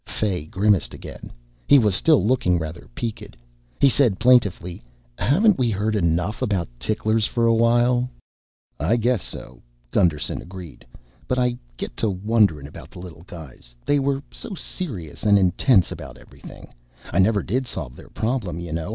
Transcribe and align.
Fay 0.05 0.47
grimaced 0.47 0.95
again. 0.95 1.31
He 1.67 1.77
was 1.77 1.93
still 1.93 2.25
looking 2.25 2.57
rather 2.57 2.87
peaked. 2.95 3.37
He 3.79 3.87
said 3.87 4.17
plaintively, 4.17 4.81
"Haven't 5.19 5.59
we 5.59 5.69
heard 5.69 5.95
enough 5.95 6.41
about 6.41 6.67
ticklers 6.79 7.27
for 7.27 7.45
a 7.45 7.53
while?" 7.53 8.09
"I 8.79 8.95
guess 8.97 9.21
so," 9.21 9.61
Gusterson 9.91 10.41
agreed, 10.41 10.87
"but 11.27 11.37
I 11.37 11.55
get 11.77 11.95
to 11.97 12.09
wondering 12.09 12.65
about 12.65 12.89
the 12.89 12.97
little 12.97 13.21
guys. 13.27 13.75
They 13.85 13.99
were 13.99 14.23
so 14.31 14.55
serious 14.55 15.21
and 15.21 15.37
intense 15.37 15.91
about 15.91 16.17
everything. 16.17 16.73
I 17.11 17.19
never 17.19 17.43
did 17.43 17.67
solve 17.67 17.95
their 17.95 18.09
problem, 18.09 18.59
you 18.59 18.73
know. 18.73 18.89